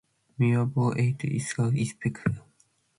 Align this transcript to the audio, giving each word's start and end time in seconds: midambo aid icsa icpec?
midambo 0.37 0.83
aid 1.03 1.19
icsa 1.37 1.63
icpec? 1.83 2.15